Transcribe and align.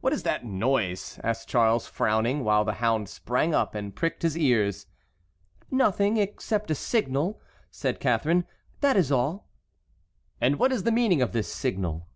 "What 0.00 0.12
is 0.12 0.22
that 0.22 0.44
noise?" 0.46 1.18
asked 1.24 1.48
Charles, 1.48 1.88
frowning, 1.88 2.44
while 2.44 2.64
the 2.64 2.74
hound 2.74 3.08
sprang 3.08 3.52
up 3.52 3.74
and 3.74 3.92
pricked 3.92 4.22
his 4.22 4.38
ears. 4.38 4.86
"Nothing 5.72 6.18
except 6.18 6.70
a 6.70 6.74
signal," 6.76 7.40
said 7.68 7.98
Catharine; 7.98 8.46
"that 8.80 8.96
is 8.96 9.10
all." 9.10 9.48
"And 10.40 10.54
what 10.60 10.70
is 10.70 10.84
the 10.84 10.92
meaning 10.92 11.20
of 11.20 11.32
the 11.32 11.42
signal?" 11.42 12.06